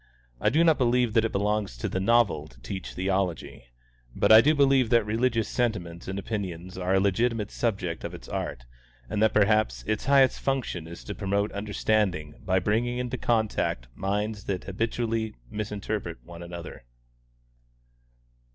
[0.39, 3.65] I do not believe that it belongs to the novel to teach theology;
[4.15, 8.27] but I do believe that religious sentiments and opinions are a legitimate subject of its
[8.27, 8.65] art,
[9.11, 14.45] and that perhaps its highest function is to promote understanding by bringing into contact minds
[14.45, 16.83] that habitually misinterpret one another.